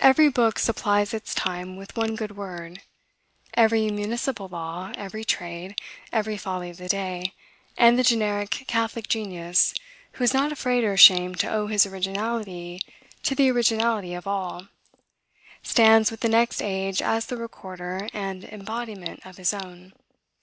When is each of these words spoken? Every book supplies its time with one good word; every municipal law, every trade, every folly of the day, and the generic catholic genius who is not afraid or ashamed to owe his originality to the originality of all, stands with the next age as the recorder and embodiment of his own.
Every 0.00 0.30
book 0.30 0.58
supplies 0.58 1.12
its 1.12 1.34
time 1.34 1.76
with 1.76 1.94
one 1.94 2.16
good 2.16 2.34
word; 2.34 2.80
every 3.52 3.90
municipal 3.90 4.48
law, 4.48 4.90
every 4.96 5.22
trade, 5.22 5.76
every 6.10 6.38
folly 6.38 6.70
of 6.70 6.78
the 6.78 6.88
day, 6.88 7.34
and 7.76 7.98
the 7.98 8.02
generic 8.02 8.64
catholic 8.66 9.06
genius 9.06 9.74
who 10.12 10.24
is 10.24 10.32
not 10.32 10.50
afraid 10.50 10.82
or 10.82 10.94
ashamed 10.94 11.40
to 11.40 11.52
owe 11.52 11.66
his 11.66 11.84
originality 11.84 12.80
to 13.22 13.34
the 13.34 13.50
originality 13.50 14.14
of 14.14 14.26
all, 14.26 14.68
stands 15.62 16.10
with 16.10 16.20
the 16.20 16.30
next 16.30 16.62
age 16.62 17.02
as 17.02 17.26
the 17.26 17.36
recorder 17.36 18.08
and 18.14 18.44
embodiment 18.44 19.20
of 19.26 19.36
his 19.36 19.52
own. 19.52 19.92